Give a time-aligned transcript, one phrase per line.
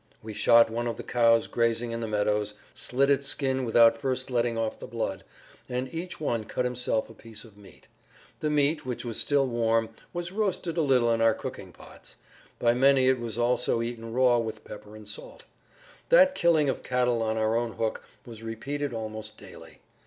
[0.23, 4.31] We shot one of the cows grazing in the meadows, slit its skin without first
[4.31, 5.23] letting off the blood,
[5.69, 7.87] and each one cut himself a piece of meat.
[8.39, 12.15] The meat, which was still warm, was roasted a little in our cooking pots.
[12.57, 15.43] By many it was also eaten raw with pepper and salt.
[16.09, 19.81] That killing of cattle on our own hook was repeated almost daily.